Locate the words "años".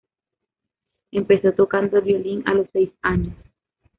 3.03-3.35